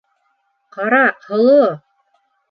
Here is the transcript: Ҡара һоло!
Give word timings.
Ҡара 0.77 1.01
һоло! 1.25 1.59